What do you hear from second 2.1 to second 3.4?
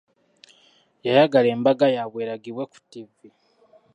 eragibwe ku tivi.